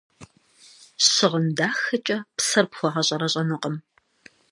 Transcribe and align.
Щыгъын 1.11 1.45
дахэкӏэ 1.57 2.17
псэр 2.37 2.65
пхуэгъэщӏэрэщӏэнукъым. 2.71 3.75